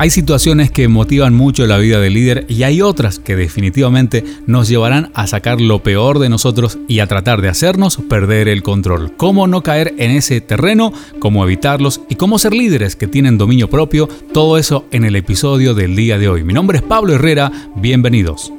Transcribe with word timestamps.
Hay 0.00 0.10
situaciones 0.10 0.70
que 0.70 0.86
motivan 0.86 1.34
mucho 1.34 1.66
la 1.66 1.76
vida 1.76 1.98
del 1.98 2.14
líder 2.14 2.46
y 2.48 2.62
hay 2.62 2.82
otras 2.82 3.18
que 3.18 3.34
definitivamente 3.34 4.22
nos 4.46 4.68
llevarán 4.68 5.10
a 5.12 5.26
sacar 5.26 5.60
lo 5.60 5.82
peor 5.82 6.20
de 6.20 6.28
nosotros 6.28 6.78
y 6.86 7.00
a 7.00 7.08
tratar 7.08 7.42
de 7.42 7.48
hacernos 7.48 7.98
perder 8.08 8.46
el 8.46 8.62
control. 8.62 9.16
Cómo 9.16 9.48
no 9.48 9.64
caer 9.64 9.96
en 9.98 10.12
ese 10.12 10.40
terreno, 10.40 10.92
cómo 11.18 11.42
evitarlos 11.42 12.00
y 12.08 12.14
cómo 12.14 12.38
ser 12.38 12.54
líderes 12.54 12.94
que 12.94 13.08
tienen 13.08 13.38
dominio 13.38 13.68
propio, 13.68 14.08
todo 14.32 14.56
eso 14.56 14.86
en 14.92 15.02
el 15.02 15.16
episodio 15.16 15.74
del 15.74 15.96
día 15.96 16.16
de 16.16 16.28
hoy. 16.28 16.44
Mi 16.44 16.54
nombre 16.54 16.78
es 16.78 16.84
Pablo 16.84 17.14
Herrera, 17.14 17.50
bienvenidos. 17.74 18.52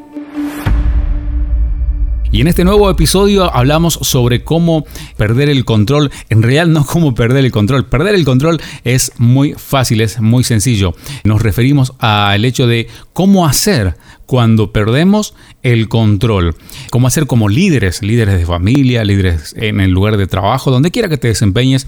Y 2.32 2.42
en 2.42 2.48
este 2.48 2.64
nuevo 2.64 2.92
episodio 2.92 3.52
hablamos 3.56 3.96
sobre 4.04 4.44
cómo 4.44 4.86
perder 5.18 5.50
el 5.50 5.66
control. 5.66 6.12
En 6.30 6.44
realidad 6.44 6.68
no 6.68 6.86
cómo 6.86 7.16
perder 7.16 7.44
el 7.44 7.52
control. 7.52 7.88
Perder 7.88 8.14
el 8.14 8.24
control 8.24 8.62
es 8.84 9.14
muy 9.18 9.54
fácil, 9.54 10.02
es 10.02 10.22
muy 10.22 10.44
sencillo. 10.44 10.94
Nos 11.24 11.42
referimos 11.42 11.94
al 11.98 12.46
hecho 12.46 12.68
de 12.68 12.88
cómo 13.14 13.48
hacer 13.48 13.96
cuando 14.28 14.72
perdemos 14.72 15.34
el 15.64 15.90
control. 15.90 16.56
Cómo 16.92 17.08
hacer 17.08 17.26
como 17.26 17.50
líderes, 17.50 18.04
líderes 18.04 18.38
de 18.38 18.46
familia, 18.46 19.04
líderes 19.04 19.56
en 19.58 19.80
el 19.80 19.90
lugar 19.90 20.18
de 20.18 20.28
trabajo, 20.28 20.70
donde 20.70 20.92
quiera 20.92 21.10
que 21.10 21.18
te 21.18 21.30
desempeñes 21.30 21.88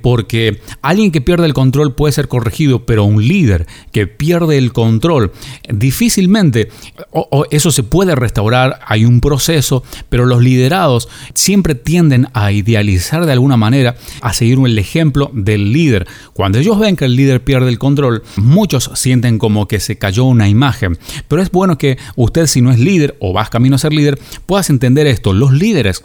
porque 0.00 0.60
alguien 0.82 1.10
que 1.10 1.20
pierde 1.20 1.46
el 1.46 1.54
control 1.54 1.94
puede 1.94 2.12
ser 2.12 2.28
corregido, 2.28 2.84
pero 2.86 3.04
un 3.04 3.26
líder 3.26 3.66
que 3.92 4.06
pierde 4.06 4.58
el 4.58 4.72
control 4.72 5.32
difícilmente, 5.72 6.68
o, 7.10 7.46
eso 7.50 7.70
se 7.70 7.82
puede 7.82 8.14
restaurar, 8.14 8.80
hay 8.86 9.04
un 9.04 9.20
proceso, 9.20 9.82
pero 10.08 10.26
los 10.26 10.42
liderados 10.42 11.08
siempre 11.34 11.74
tienden 11.74 12.28
a 12.32 12.52
idealizar 12.52 13.26
de 13.26 13.32
alguna 13.32 13.56
manera, 13.56 13.96
a 14.20 14.32
seguir 14.32 14.58
el 14.64 14.78
ejemplo 14.78 15.30
del 15.32 15.72
líder. 15.72 16.06
Cuando 16.32 16.58
ellos 16.58 16.78
ven 16.78 16.96
que 16.96 17.04
el 17.04 17.16
líder 17.16 17.42
pierde 17.42 17.68
el 17.68 17.78
control, 17.78 18.22
muchos 18.36 18.90
sienten 18.94 19.38
como 19.38 19.68
que 19.68 19.80
se 19.80 19.96
cayó 19.96 20.24
una 20.24 20.48
imagen, 20.48 20.98
pero 21.28 21.42
es 21.42 21.50
bueno 21.50 21.78
que 21.78 21.98
usted 22.16 22.46
si 22.46 22.60
no 22.60 22.70
es 22.70 22.78
líder 22.78 23.16
o 23.20 23.32
vas 23.32 23.50
camino 23.50 23.76
a 23.76 23.78
ser 23.78 23.92
líder, 23.92 24.18
puedas 24.46 24.70
entender 24.70 25.06
esto, 25.06 25.32
los 25.32 25.52
líderes 25.52 26.02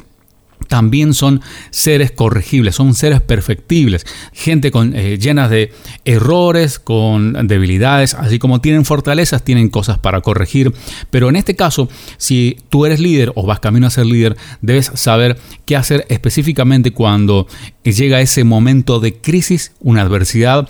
también 0.67 1.13
son 1.13 1.41
seres 1.69 2.11
corregibles, 2.11 2.75
son 2.75 2.93
seres 2.93 3.21
perfectibles, 3.21 4.05
gente 4.33 4.71
con, 4.71 4.95
eh, 4.95 5.17
llenas 5.17 5.49
de 5.49 5.71
errores, 6.05 6.79
con 6.79 7.47
debilidades, 7.47 8.13
así 8.13 8.39
como 8.39 8.61
tienen 8.61 8.85
fortalezas, 8.85 9.43
tienen 9.43 9.69
cosas 9.69 9.99
para 9.99 10.21
corregir. 10.21 10.73
Pero 11.09 11.29
en 11.29 11.35
este 11.35 11.55
caso, 11.55 11.89
si 12.17 12.57
tú 12.69 12.85
eres 12.85 12.99
líder 12.99 13.31
o 13.35 13.45
vas 13.45 13.59
camino 13.59 13.87
a 13.87 13.89
ser 13.89 14.05
líder, 14.05 14.37
debes 14.61 14.91
saber 14.95 15.37
qué 15.65 15.75
hacer 15.75 16.05
específicamente 16.09 16.91
cuando 16.91 17.47
llega 17.83 18.21
ese 18.21 18.43
momento 18.43 18.99
de 18.99 19.15
crisis, 19.15 19.71
una 19.79 20.01
adversidad, 20.01 20.67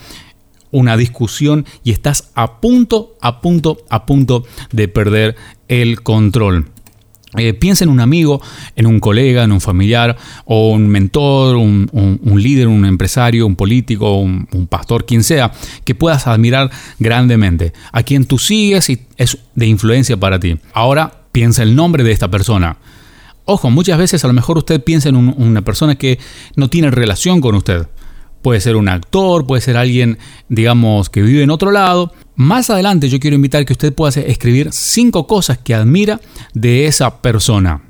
una 0.71 0.97
discusión 0.97 1.65
y 1.83 1.91
estás 1.91 2.31
a 2.35 2.59
punto, 2.59 3.15
a 3.21 3.39
punto, 3.41 3.77
a 3.89 4.05
punto 4.05 4.43
de 4.71 4.87
perder 4.87 5.35
el 5.67 6.01
control. 6.01 6.69
Eh, 7.37 7.53
piensa 7.53 7.83
en 7.83 7.89
un 7.89 7.99
amigo, 7.99 8.41
en 8.75 8.85
un 8.85 8.99
colega, 8.99 9.43
en 9.43 9.51
un 9.51 9.61
familiar, 9.61 10.17
o 10.45 10.71
un 10.71 10.87
mentor, 10.87 11.55
un, 11.55 11.89
líder, 12.35 12.67
un 12.67 12.85
empresario, 12.85 13.45
un 13.45 13.55
político, 13.55 14.17
un, 14.19 14.67
pastor, 14.69 15.05
quien 15.05 15.23
sea, 15.23 15.51
que 15.83 15.95
puedas 15.95 16.27
admirar 16.27 16.71
grandemente, 16.99 17.73
a 17.91 18.03
quien 18.03 18.25
tú 18.25 18.37
sigues 18.37 18.89
y 18.89 19.01
es 19.17 19.37
de 19.53 19.67
influencia 19.67 20.17
para 20.17 20.39
ti. 20.39 20.57
Ahora 20.73 21.11
piensa 21.31 21.63
el 21.63 21.75
nombre 21.75 22.03
de 22.03 22.11
esta 22.11 22.29
persona. 22.29 22.77
Ojo, 23.45 23.69
muchas 23.69 23.97
veces 23.97 24.23
a 24.23 24.27
lo 24.27 24.33
mejor 24.33 24.57
usted 24.57 24.83
piensa 24.83 25.09
en 25.09 25.15
una 25.15 25.61
persona 25.61 25.95
que 25.95 26.19
no 26.55 26.69
tiene 26.69 26.89
relación 26.89 27.41
con 27.41 27.55
usted. 27.55 27.87
Puede 28.41 28.59
ser 28.59 28.75
un 28.75 28.89
actor, 28.89 29.45
puede 29.45 29.61
ser 29.61 29.77
alguien, 29.77 30.17
digamos, 30.49 31.09
que 31.09 31.21
vive 31.21 31.43
en 31.43 31.51
otro 31.51 31.71
lado. 31.71 32.11
Más 32.35 32.69
adelante 32.69 33.09
yo 33.09 33.19
quiero 33.19 33.35
invitar 33.35 33.65
que 33.65 33.73
usted 33.73 33.93
pueda 33.93 34.19
escribir 34.21 34.69
cinco 34.71 35.25
cosas 35.25 35.57
que 35.57 35.73
admira 35.73 36.19
de 36.53 36.85
esa 36.85 37.21
persona. 37.21 37.81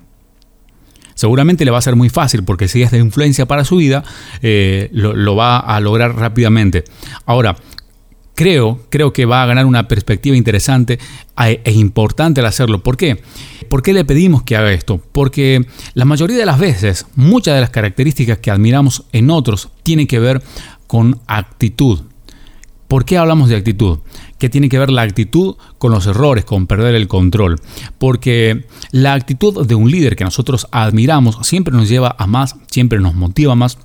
Seguramente 1.16 1.66
le 1.66 1.72
va 1.72 1.78
a 1.78 1.82
ser 1.82 1.96
muy 1.96 2.10
fácil 2.10 2.44
porque 2.44 2.68
si 2.68 2.84
es 2.84 2.92
de 2.92 3.00
influencia 3.00 3.48
para 3.48 3.64
su 3.64 3.78
vida, 3.78 4.04
eh, 4.42 4.90
lo, 4.92 5.36
va 5.36 5.58
a 5.58 5.80
lograr 5.80 6.16
rápidamente. 6.16 6.84
Ahora, 7.26 7.56
creo, 8.36 8.82
creo 8.90 9.14
que 9.14 9.26
va 9.26 9.42
a 9.42 9.46
ganar 9.46 9.66
una 9.66 9.88
perspectiva 9.88 10.36
interesante 10.36 11.00
e 11.38 11.72
importante 11.72 12.42
al 12.42 12.48
hacerlo. 12.48 12.84
¿Por 12.84 12.98
qué? 12.98 13.24
¿Por 13.70 13.82
qué 13.82 13.94
le 13.94 14.06
pedimos 14.06 14.44
que 14.44 14.58
haga 14.58 14.74
esto? 14.74 15.02
Porque 15.12 15.66
la 15.94 16.06
mayoría 16.06 16.38
de 16.38 16.46
las 16.46 16.60
veces, 16.60 17.08
muchas 17.16 17.56
de 17.56 17.62
las 17.62 17.70
características 17.70 18.38
que 18.40 18.52
admiramos 18.52 19.06
en 19.14 19.30
otros 19.32 19.70
tienen 19.84 20.08
que 20.08 20.20
ver 20.20 20.44
con 20.86 21.22
actitud. 21.28 22.02
¿Por 22.88 23.06
qué 23.06 23.18
hablamos 23.18 23.50
de 23.50 23.56
actitud? 23.56 24.00
Que 24.38 24.50
tiene 24.50 24.70
que 24.70 24.80
ver 24.80 24.90
la 24.90 25.04
actitud 25.04 25.56
con 25.78 25.92
los 25.92 26.06
errores, 26.08 26.46
con 26.46 26.68
perder 26.68 26.96
el 26.96 27.08
control. 27.08 27.60
Porque 27.98 28.66
la 28.92 29.14
actitud 29.14 29.66
de 29.66 29.76
un 29.76 29.90
líder 29.90 30.16
que 30.16 30.24
nosotros 30.24 30.68
admiramos 30.72 31.38
siempre 31.48 31.74
nos 31.74 31.88
lleva 31.88 32.16
a 32.18 32.28
más, 32.28 32.56
siempre 32.68 33.00
nos 33.00 33.16
motiva 33.16 33.56
más. 33.56 33.78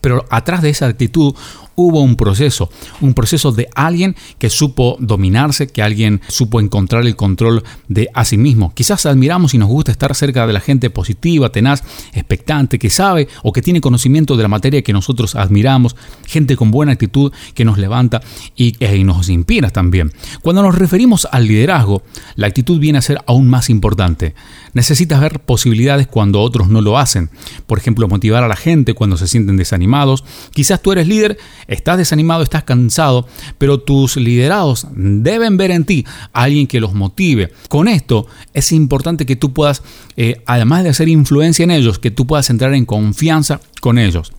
Pero 0.00 0.24
atrás 0.30 0.62
de 0.62 0.70
esa 0.70 0.86
actitud 0.86 1.34
hubo 1.80 2.00
un 2.00 2.16
proceso, 2.16 2.70
un 3.00 3.14
proceso 3.14 3.52
de 3.52 3.68
alguien 3.74 4.16
que 4.38 4.50
supo 4.50 4.96
dominarse, 5.00 5.68
que 5.68 5.82
alguien 5.82 6.20
supo 6.28 6.60
encontrar 6.60 7.06
el 7.06 7.16
control 7.16 7.62
de 7.88 8.08
a 8.14 8.24
sí 8.24 8.36
mismo. 8.36 8.72
Quizás 8.74 9.06
admiramos 9.06 9.54
y 9.54 9.58
nos 9.58 9.68
gusta 9.68 9.92
estar 9.92 10.14
cerca 10.14 10.46
de 10.46 10.52
la 10.52 10.60
gente 10.60 10.90
positiva, 10.90 11.50
tenaz, 11.50 11.82
expectante, 12.12 12.78
que 12.78 12.90
sabe 12.90 13.28
o 13.42 13.52
que 13.52 13.62
tiene 13.62 13.80
conocimiento 13.80 14.36
de 14.36 14.42
la 14.42 14.48
materia 14.48 14.82
que 14.82 14.92
nosotros 14.92 15.34
admiramos, 15.34 15.96
gente 16.26 16.56
con 16.56 16.70
buena 16.70 16.92
actitud 16.92 17.32
que 17.54 17.64
nos 17.64 17.78
levanta 17.78 18.20
y, 18.56 18.74
y 18.84 19.04
nos 19.04 19.28
inspira 19.28 19.70
también. 19.70 20.12
Cuando 20.42 20.62
nos 20.62 20.74
referimos 20.74 21.26
al 21.30 21.46
liderazgo, 21.46 22.02
la 22.36 22.46
actitud 22.46 22.78
viene 22.78 22.98
a 22.98 23.02
ser 23.02 23.22
aún 23.26 23.48
más 23.48 23.70
importante. 23.70 24.34
Necesitas 24.72 25.20
ver 25.20 25.40
posibilidades 25.40 26.06
cuando 26.06 26.40
otros 26.40 26.68
no 26.68 26.80
lo 26.80 26.98
hacen. 26.98 27.30
Por 27.66 27.78
ejemplo, 27.78 28.08
motivar 28.08 28.44
a 28.44 28.48
la 28.48 28.56
gente 28.56 28.94
cuando 28.94 29.16
se 29.16 29.26
sienten 29.26 29.56
desanimados. 29.56 30.24
Quizás 30.52 30.80
tú 30.80 30.92
eres 30.92 31.08
líder 31.08 31.38
estás 31.70 31.96
desanimado, 31.96 32.42
estás 32.42 32.64
cansado, 32.64 33.26
pero 33.56 33.80
tus 33.80 34.16
liderados 34.16 34.86
deben 34.92 35.56
ver 35.56 35.70
en 35.70 35.84
ti 35.84 36.04
a 36.32 36.42
alguien 36.42 36.66
que 36.66 36.80
los 36.80 36.92
motive. 36.92 37.52
Con 37.68 37.88
esto 37.88 38.26
es 38.52 38.72
importante 38.72 39.24
que 39.24 39.36
tú 39.36 39.54
puedas, 39.54 39.82
eh, 40.16 40.42
además 40.44 40.82
de 40.82 40.90
hacer 40.90 41.08
influencia 41.08 41.62
en 41.62 41.70
ellos, 41.70 41.98
que 41.98 42.10
tú 42.10 42.26
puedas 42.26 42.50
entrar 42.50 42.74
en 42.74 42.84
confianza 42.84 43.60
con 43.80 43.98
ellos. 43.98 44.32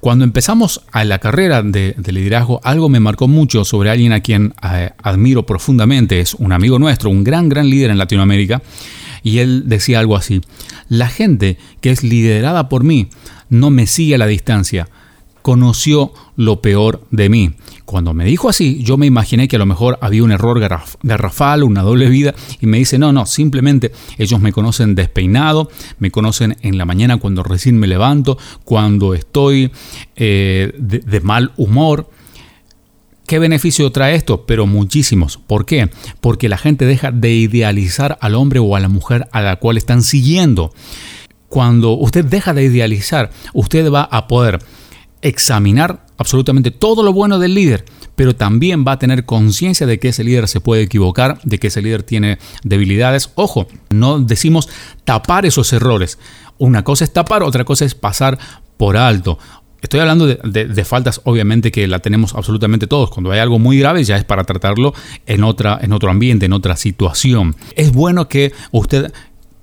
Cuando 0.00 0.24
empezamos 0.24 0.80
a 0.90 1.04
la 1.04 1.18
carrera 1.18 1.62
de, 1.62 1.94
liderazgo, 2.06 2.60
algo 2.64 2.88
me 2.88 2.98
marcó 2.98 3.28
mucho 3.28 3.64
sobre 3.64 3.90
alguien 3.90 4.12
a 4.12 4.20
quien 4.20 4.54
eh, 4.62 4.90
admiro 5.02 5.46
profundamente, 5.46 6.18
es 6.18 6.34
un 6.34 6.52
amigo 6.52 6.80
nuestro, 6.80 7.10
un 7.10 7.22
gran, 7.22 7.48
gran 7.48 7.70
líder 7.70 7.90
en 7.90 7.98
Latinoamérica, 7.98 8.62
y 9.22 9.38
él 9.38 9.64
decía 9.66 10.00
algo 10.00 10.16
así, 10.16 10.40
la 10.88 11.08
gente 11.08 11.58
que 11.80 11.90
es 11.90 12.02
liderada 12.02 12.68
por 12.68 12.82
mí 12.82 13.08
no 13.50 13.70
me 13.70 13.86
sigue 13.86 14.16
a 14.16 14.18
la 14.18 14.26
distancia, 14.26 14.88
conoció 15.48 16.12
lo 16.36 16.60
peor 16.60 17.06
de 17.10 17.30
mí. 17.30 17.52
Cuando 17.86 18.12
me 18.12 18.26
dijo 18.26 18.50
así, 18.50 18.82
yo 18.82 18.98
me 18.98 19.06
imaginé 19.06 19.48
que 19.48 19.56
a 19.56 19.58
lo 19.58 19.64
mejor 19.64 19.98
había 20.02 20.22
un 20.22 20.30
error 20.30 20.60
garrafal, 21.02 21.62
una 21.62 21.80
doble 21.80 22.10
vida, 22.10 22.34
y 22.60 22.66
me 22.66 22.76
dice, 22.76 22.98
no, 22.98 23.14
no, 23.14 23.24
simplemente 23.24 23.90
ellos 24.18 24.42
me 24.42 24.52
conocen 24.52 24.94
despeinado, 24.94 25.70
me 26.00 26.10
conocen 26.10 26.58
en 26.60 26.76
la 26.76 26.84
mañana 26.84 27.16
cuando 27.16 27.42
recién 27.42 27.78
me 27.78 27.86
levanto, 27.86 28.36
cuando 28.64 29.14
estoy 29.14 29.72
eh, 30.16 30.74
de, 30.76 31.20
mal 31.22 31.52
humor. 31.56 32.10
¿Qué 33.26 33.38
beneficio 33.38 33.90
trae 33.90 34.16
esto? 34.16 34.44
Pero 34.44 34.66
muchísimos. 34.66 35.38
¿Por 35.38 35.64
qué? 35.64 35.88
Porque 36.20 36.50
la 36.50 36.58
gente 36.58 36.84
deja 36.84 37.10
de 37.10 37.32
idealizar 37.32 38.18
al 38.20 38.34
hombre 38.34 38.58
o 38.58 38.76
a 38.76 38.80
la 38.80 38.88
mujer 38.88 39.28
a 39.32 39.40
la 39.40 39.56
cual 39.56 39.78
están 39.78 40.02
siguiendo. 40.02 40.74
Cuando 41.48 41.92
usted 41.92 42.26
deja 42.26 42.52
de 42.52 42.64
idealizar, 42.64 43.30
usted 43.54 43.90
va 43.90 44.02
a 44.02 44.28
poder 44.28 44.58
examinar 45.22 46.06
absolutamente 46.16 46.70
todo 46.70 47.02
lo 47.02 47.12
bueno 47.12 47.38
del 47.38 47.54
líder, 47.54 47.84
pero 48.16 48.34
también 48.34 48.84
va 48.86 48.92
a 48.92 48.98
tener 48.98 49.24
conciencia 49.24 49.86
de 49.86 49.98
que 49.98 50.08
ese 50.08 50.24
líder 50.24 50.48
se 50.48 50.60
puede 50.60 50.82
equivocar, 50.82 51.40
de 51.44 51.58
que 51.58 51.68
ese 51.68 51.82
líder 51.82 52.02
tiene 52.02 52.38
debilidades. 52.64 53.30
Ojo, 53.34 53.68
no 53.90 54.18
decimos 54.18 54.68
tapar 55.04 55.46
esos 55.46 55.72
errores. 55.72 56.18
Una 56.58 56.82
cosa 56.82 57.04
es 57.04 57.12
tapar, 57.12 57.42
otra 57.42 57.64
cosa 57.64 57.84
es 57.84 57.94
pasar 57.94 58.38
por 58.76 58.96
alto. 58.96 59.38
Estoy 59.80 60.00
hablando 60.00 60.26
de, 60.26 60.84
faltas, 60.84 61.20
obviamente, 61.22 61.70
que 61.70 61.86
la 61.86 62.00
tenemos 62.00 62.34
absolutamente 62.34 62.88
todos. 62.88 63.10
Cuando 63.10 63.30
hay 63.30 63.38
algo 63.38 63.60
muy 63.60 63.78
grave, 63.78 64.02
ya 64.02 64.16
es 64.16 64.24
para 64.24 64.42
tratarlo 64.42 64.92
en, 65.24 65.44
otra, 65.44 65.78
en 65.80 65.92
otro 65.92 66.10
ambiente, 66.10 66.46
en 66.46 66.52
otra 66.52 66.76
situación. 66.76 67.54
Es 67.76 67.92
bueno 67.92 68.28
que 68.28 68.52
usted 68.72 69.12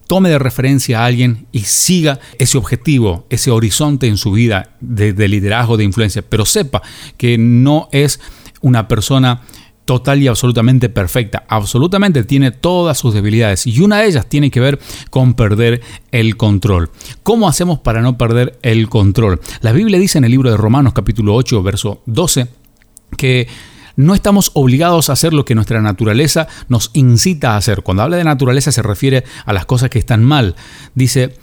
tome 0.08 0.30
de 0.30 0.40
referencia 0.40 1.02
a 1.02 1.06
alguien 1.06 1.48
y 1.52 1.62
siga 1.62 2.20
ese 2.38 2.58
objetivo, 2.58 3.26
ese 3.30 3.52
horizonte 3.52 4.08
en 4.08 4.18
su 4.18 4.32
vida 4.32 4.76
de, 4.82 5.14
de 5.14 5.28
liderazgo, 5.28 5.78
de 5.78 5.84
influencia, 5.84 6.22
pero 6.22 6.46
sepa 6.46 6.82
que 7.18 7.38
no 7.38 7.90
es 7.92 8.20
una 8.62 8.88
persona 8.88 9.42
total 9.86 10.22
y 10.22 10.28
absolutamente 10.28 10.90
perfecta. 10.90 11.46
Absolutamente 11.48 12.24
tiene 12.24 12.52
todas 12.52 12.98
sus 12.98 13.14
debilidades 13.14 13.66
y 13.68 13.80
una 13.80 14.00
de 14.00 14.08
ellas 14.08 14.28
tiene 14.28 14.52
que 14.52 14.60
ver 14.60 14.80
con 15.12 15.36
perder 15.36 15.82
el 16.12 16.36
control. 16.38 16.90
¿Cómo 17.24 17.48
hacemos 17.48 17.80
para 17.80 18.02
no 18.02 18.18
perder 18.18 18.58
el 18.64 18.90
control? 18.90 19.40
La 19.62 19.72
Biblia 19.72 20.00
dice 20.00 20.18
en 20.18 20.26
el 20.26 20.32
libro 20.32 20.50
de 20.50 20.58
Romanos 20.58 20.94
capítulo 20.94 21.36
8 21.36 21.64
verso 21.64 22.02
12 22.08 22.48
que 23.16 23.48
no 23.96 24.14
estamos 24.14 24.52
obligados 24.54 25.10
a 25.10 25.14
hacer 25.14 25.34
lo 25.34 25.46
que 25.46 25.56
nuestra 25.56 25.82
naturaleza 25.82 26.48
nos 26.70 26.92
incita 26.94 27.54
a 27.54 27.58
hacer. 27.58 27.82
Cuando 27.82 28.04
habla 28.04 28.18
de 28.18 28.24
naturaleza 28.24 28.72
se 28.72 28.82
refiere 28.82 29.24
a 29.46 29.54
las 29.54 29.66
cosas 29.66 29.90
que 29.90 30.00
están 30.00 30.24
mal. 30.24 30.56
Dice, 30.94 31.38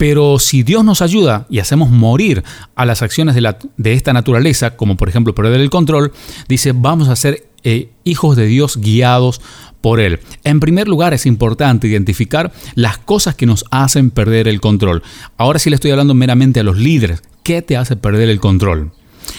pero 0.00 0.38
si 0.38 0.62
Dios 0.62 0.82
nos 0.82 1.02
ayuda 1.02 1.46
y 1.50 1.58
hacemos 1.58 1.90
morir 1.90 2.42
a 2.74 2.86
las 2.86 3.02
acciones 3.02 3.36
de, 3.36 3.92
esta 3.92 4.14
naturaleza, 4.14 4.76
como 4.76 4.96
por 4.96 5.10
ejemplo 5.10 5.34
perder 5.34 5.60
el 5.60 5.68
control, 5.68 6.12
dice, 6.48 6.72
vamos 6.72 7.08
a 7.08 7.16
ser 7.16 7.50
eh, 7.64 7.90
hijos 8.04 8.34
de 8.36 8.46
Dios 8.46 8.78
guiados 8.78 9.42
por 9.82 10.00
Él. 10.00 10.20
En 10.42 10.58
primer 10.58 10.88
lugar, 10.88 11.12
es 11.12 11.26
importante 11.26 11.86
identificar 11.86 12.50
las 12.74 12.96
cosas 12.96 13.34
que 13.34 13.44
nos 13.44 13.66
hacen 13.70 14.10
perder 14.10 14.48
el 14.48 14.62
control. 14.62 15.02
Ahora 15.36 15.58
sí 15.58 15.68
le 15.68 15.74
estoy 15.74 15.90
hablando 15.90 16.14
meramente 16.14 16.60
a 16.60 16.62
los 16.64 16.78
líderes. 16.78 17.22
¿Qué 17.42 17.60
te 17.60 17.76
hace 17.76 17.96
perder 17.96 18.30
el 18.30 18.40
control? 18.40 18.92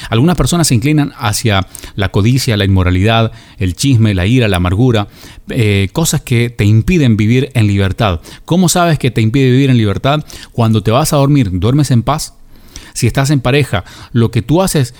Algunas 0.09 0.35
personas 0.35 0.67
se 0.67 0.75
inclinan 0.75 1.13
hacia 1.17 1.67
la 1.95 2.09
codicia, 2.09 2.57
la 2.57 2.65
inmoralidad, 2.65 3.31
el 3.57 3.75
chisme, 3.75 4.13
la 4.13 4.25
ira, 4.25 4.47
la 4.47 4.57
amargura, 4.57 5.07
eh, 5.49 5.89
cosas 5.93 6.21
que 6.21 6.49
te 6.49 6.65
impiden 6.65 7.17
vivir 7.17 7.51
en 7.53 7.67
libertad. 7.67 8.21
¿Cómo 8.45 8.69
sabes 8.69 8.99
que 8.99 9.11
te 9.11 9.21
impide 9.21 9.51
vivir 9.51 9.69
en 9.69 9.77
libertad? 9.77 10.25
Cuando 10.51 10.83
te 10.83 10.91
vas 10.91 11.13
a 11.13 11.17
dormir, 11.17 11.49
¿duermes 11.53 11.91
en 11.91 12.03
paz? 12.03 12.33
Si 12.93 13.07
estás 13.07 13.29
en 13.29 13.39
pareja, 13.39 13.83
lo 14.11 14.31
que 14.31 14.41
tú 14.41 14.61
haces 14.61 14.93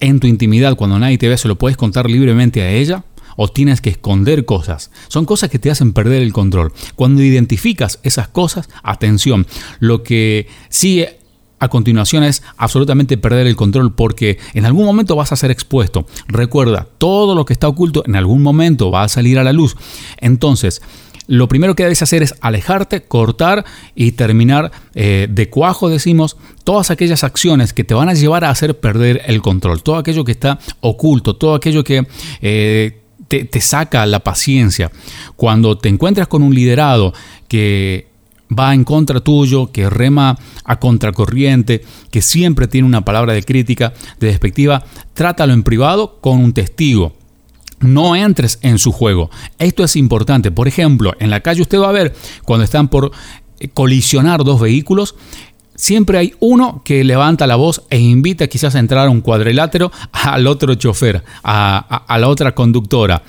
en 0.00 0.20
tu 0.20 0.26
intimidad 0.26 0.76
cuando 0.76 0.98
nadie 0.98 1.18
te 1.18 1.28
ve, 1.28 1.36
se 1.36 1.48
lo 1.48 1.56
puedes 1.56 1.76
contar 1.76 2.10
libremente 2.10 2.62
a 2.62 2.70
ella 2.70 3.04
o 3.36 3.48
tienes 3.48 3.80
que 3.80 3.90
esconder 3.90 4.44
cosas. 4.44 4.90
Son 5.08 5.24
cosas 5.24 5.50
que 5.50 5.58
te 5.58 5.70
hacen 5.70 5.92
perder 5.92 6.22
el 6.22 6.32
control. 6.32 6.72
Cuando 6.94 7.22
identificas 7.22 7.98
esas 8.02 8.28
cosas, 8.28 8.68
atención, 8.82 9.46
lo 9.80 10.02
que 10.02 10.46
sigue 10.68 11.18
a 11.64 11.68
continuación 11.68 12.24
es 12.24 12.42
absolutamente 12.56 13.16
perder 13.16 13.46
el 13.46 13.56
control 13.56 13.94
porque 13.94 14.38
en 14.54 14.64
algún 14.66 14.84
momento 14.84 15.16
vas 15.16 15.32
a 15.32 15.36
ser 15.36 15.50
expuesto. 15.50 16.06
Recuerda, 16.28 16.86
todo 16.98 17.34
lo 17.34 17.44
que 17.44 17.52
está 17.52 17.68
oculto 17.68 18.02
en 18.06 18.16
algún 18.16 18.42
momento 18.42 18.90
va 18.90 19.02
a 19.02 19.08
salir 19.08 19.38
a 19.38 19.44
la 19.44 19.52
luz. 19.52 19.76
Entonces, 20.18 20.82
lo 21.26 21.48
primero 21.48 21.74
que 21.74 21.84
debes 21.84 22.02
hacer 22.02 22.22
es 22.22 22.34
alejarte, 22.40 23.04
cortar 23.04 23.64
y 23.94 24.12
terminar 24.12 24.72
eh, 24.94 25.26
de 25.30 25.48
cuajo, 25.48 25.88
decimos, 25.88 26.36
todas 26.64 26.90
aquellas 26.90 27.24
acciones 27.24 27.72
que 27.72 27.84
te 27.84 27.94
van 27.94 28.08
a 28.08 28.14
llevar 28.14 28.44
a 28.44 28.50
hacer 28.50 28.78
perder 28.78 29.22
el 29.26 29.40
control, 29.40 29.82
todo 29.82 29.96
aquello 29.96 30.24
que 30.24 30.32
está 30.32 30.58
oculto, 30.80 31.36
todo 31.36 31.54
aquello 31.54 31.84
que... 31.84 32.06
Eh, 32.40 33.00
te, 33.28 33.46
te 33.46 33.60
saca 33.62 34.04
la 34.04 34.20
paciencia. 34.20 34.92
Cuando 35.34 35.78
te 35.78 35.88
encuentras 35.88 36.28
con 36.28 36.42
un 36.42 36.54
liderado 36.54 37.14
que 37.48 38.08
va 38.50 38.74
en 38.74 38.84
contra 38.84 39.20
tuyo, 39.20 39.72
que 39.72 39.90
rema 39.90 40.38
a 40.64 40.78
contracorriente, 40.78 41.82
que 42.10 42.22
siempre 42.22 42.68
tiene 42.68 42.86
una 42.86 43.04
palabra 43.04 43.32
de 43.32 43.42
crítica, 43.42 43.92
de 44.20 44.28
despectiva, 44.28 44.84
trátalo 45.14 45.52
en 45.52 45.62
privado 45.62 46.18
con 46.20 46.38
un 46.38 46.52
testigo 46.52 47.14
no 47.80 48.16
entres 48.16 48.58
en 48.62 48.78
su 48.78 48.92
juego. 48.92 49.30
Esto 49.58 49.84
es 49.84 49.96
importante. 49.96 50.50
Por 50.50 50.68
ejemplo, 50.68 51.12
en 51.18 51.30
la 51.30 51.40
calle 51.40 51.62
usted 51.62 51.78
va 51.78 51.90
a 51.90 51.92
ver 51.92 52.14
cuando 52.44 52.64
están 52.64 52.88
por 52.88 53.12
eh, 53.60 53.68
colisionar 53.68 54.42
dos 54.42 54.60
vehículos, 54.60 55.14
siempre 55.74 56.18
hay 56.18 56.34
uno 56.40 56.82
que 56.84 57.04
levanta 57.04 57.46
la 57.46 57.56
voz 57.56 57.82
e 57.90 57.98
invita 57.98 58.46
quizás 58.46 58.74
a 58.74 58.78
entrar 58.78 59.06
a 59.06 59.10
un 59.10 59.20
cuadrilátero 59.20 59.92
al 60.12 60.46
otro 60.46 60.74
chofer, 60.74 61.22
a, 61.42 62.04
a 62.06 62.18
la 62.18 62.28
otra 62.28 62.54
conductora. 62.54 63.22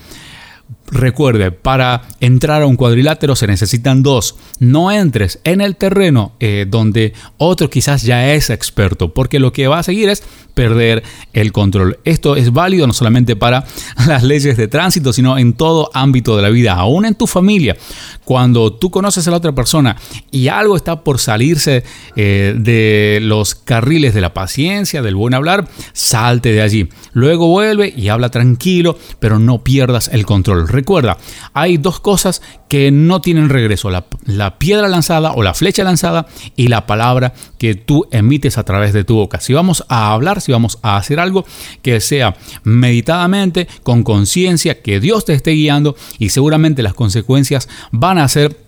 Recuerde, 0.92 1.52
para 1.52 2.04
entrar 2.20 2.62
a 2.62 2.68
un 2.68 2.76
cuadrilátero 2.76 3.36
se 3.36 3.48
necesitan 3.48 4.04
dos. 4.04 4.36
No 4.60 4.92
entres 4.92 5.40
en 5.44 5.62
el 5.62 5.78
terreno 5.78 6.34
eh, 6.40 6.68
donde 6.70 7.14
otro 7.38 7.72
quizás 7.72 8.04
ya 8.04 8.34
es 8.34 8.52
experto, 8.52 9.12
porque 9.12 9.40
lo 9.40 9.52
que 9.52 9.68
va 9.68 9.80
a 9.80 9.84
seguir 9.84 10.10
es 10.10 10.24
perder 10.54 11.04
el 11.34 11.52
control. 11.52 12.00
Esto 12.06 12.36
es 12.36 12.54
válido 12.54 12.86
no 12.86 12.94
solamente 12.94 13.36
para 13.36 13.66
las 14.08 14.24
leyes 14.24 14.58
de 14.58 14.68
tránsito, 14.68 15.12
sino 15.12 15.40
en 15.40 15.54
todo 15.54 15.90
ámbito 15.94 16.36
de 16.36 16.44
la 16.44 16.50
vida, 16.50 16.74
aún 16.74 17.06
en 17.06 17.16
tu 17.16 17.26
familia. 17.26 17.76
Cuando 18.24 18.72
tú 18.74 18.92
conoces 18.92 19.28
a 19.28 19.32
la 19.32 19.38
otra 19.38 19.54
persona 19.54 19.98
y 20.32 20.48
algo 20.48 20.76
está 20.76 21.04
por 21.04 21.20
salirse 21.20 21.84
eh, 22.16 22.56
de 22.58 23.20
los 23.22 23.56
carriles 23.56 24.14
de 24.14 24.22
la 24.22 24.34
paciencia, 24.34 25.02
del 25.02 25.16
buen 25.16 25.34
hablar, 25.34 25.68
salte 25.94 26.52
de 26.52 26.62
allí. 26.62 26.90
Luego 27.14 27.48
vuelve 27.48 27.94
y 27.96 28.10
habla 28.10 28.30
tranquilo, 28.30 28.98
pero 29.20 29.40
no 29.40 29.64
pierdas 29.64 30.10
el 30.12 30.26
control. 30.26 30.68
Recuerda, 30.76 31.18
hay 31.54 31.78
dos 31.78 32.02
cosas 32.02 32.42
que 32.68 32.92
no 32.92 33.22
tienen 33.22 33.48
regreso, 33.48 33.90
la, 33.90 34.58
piedra 34.58 34.90
lanzada 34.90 35.32
o 35.32 35.42
la 35.42 35.54
flecha 35.54 35.86
lanzada 35.86 36.28
y 36.58 36.68
la 36.68 36.86
palabra 36.86 37.34
que 37.58 37.76
tú 37.76 38.08
emites 38.12 38.58
a 38.58 38.66
través 38.66 38.92
de 38.92 39.06
tu 39.06 39.16
boca. 39.16 39.40
Si 39.40 39.54
vamos 39.54 39.86
a 39.88 40.12
hablar, 40.12 40.42
si 40.42 40.52
vamos 40.52 40.78
a 40.82 40.98
hacer 40.98 41.22
algo 41.22 41.46
que 41.82 42.02
sea 42.02 42.36
meditadamente, 42.64 43.70
con 43.84 44.04
conciencia, 44.04 44.82
que 44.82 45.00
Dios 45.00 45.24
te 45.24 45.34
esté 45.34 45.52
guiando 45.52 45.96
y 46.20 46.32
seguramente 46.32 46.84
las 46.84 46.94
consecuencias 46.94 47.70
van 47.94 48.18
a 48.18 48.28
ser 48.28 48.65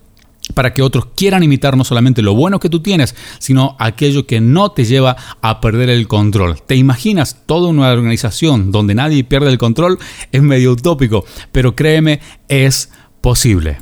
para 0.54 0.72
que 0.74 0.82
otros 0.82 1.06
quieran 1.16 1.42
imitar 1.42 1.76
no 1.76 1.84
solamente 1.84 2.22
lo 2.22 2.34
bueno 2.34 2.60
que 2.60 2.68
tú 2.68 2.80
tienes, 2.80 3.14
sino 3.38 3.76
aquello 3.78 4.26
que 4.26 4.40
no 4.40 4.72
te 4.72 4.84
lleva 4.84 5.16
a 5.40 5.60
perder 5.60 5.90
el 5.90 6.08
control. 6.08 6.60
¿Te 6.62 6.76
imaginas 6.76 7.38
toda 7.46 7.68
una 7.68 7.90
organización 7.90 8.72
donde 8.72 8.94
nadie 8.94 9.24
pierde 9.24 9.50
el 9.50 9.58
control? 9.58 9.98
Es 10.32 10.42
medio 10.42 10.72
utópico, 10.72 11.24
pero 11.52 11.74
créeme, 11.74 12.20
es 12.48 12.90
posible. 13.20 13.78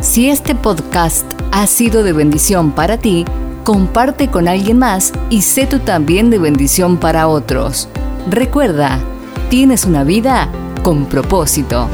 Si 0.00 0.28
este 0.28 0.54
podcast 0.54 1.24
ha 1.50 1.66
sido 1.66 2.02
de 2.02 2.12
bendición 2.12 2.72
para 2.72 2.98
ti, 2.98 3.24
comparte 3.64 4.28
con 4.28 4.48
alguien 4.48 4.78
más 4.78 5.12
y 5.30 5.42
sé 5.42 5.66
tú 5.66 5.78
también 5.78 6.30
de 6.30 6.38
bendición 6.38 6.98
para 6.98 7.26
otros. 7.26 7.88
Recuerda, 8.30 9.00
tienes 9.48 9.84
una 9.86 10.04
vida 10.04 10.50
con 10.82 11.06
propósito. 11.06 11.88